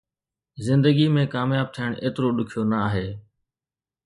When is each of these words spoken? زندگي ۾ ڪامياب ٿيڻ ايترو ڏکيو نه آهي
زندگي 0.67 1.05
۾ 1.19 1.23
ڪامياب 1.33 1.67
ٿيڻ 1.75 1.89
ايترو 2.03 2.29
ڏکيو 2.37 2.61
نه 2.71 2.77
آهي 2.87 3.07